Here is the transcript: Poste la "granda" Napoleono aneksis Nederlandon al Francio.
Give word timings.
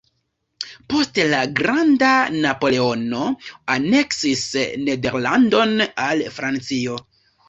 Poste 0.91 1.25
la 1.31 1.41
"granda" 1.57 2.13
Napoleono 2.45 3.25
aneksis 3.73 4.47
Nederlandon 4.87 5.77
al 6.07 6.25
Francio. 6.39 6.97